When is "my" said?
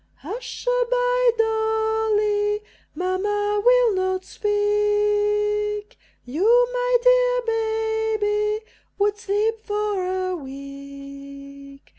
6.73-6.97